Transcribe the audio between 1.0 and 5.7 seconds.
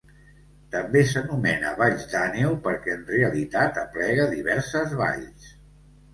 s'anomena valls d'Àneu perquè en realitat aplega diverses valls.